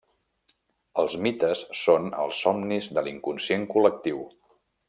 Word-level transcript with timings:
Els 1.03 1.17
mites 1.25 1.61
són 1.83 2.09
els 2.25 2.41
somnis 2.47 2.91
de 2.99 3.07
l'inconscient 3.09 3.69
col·lectiu. 3.75 4.29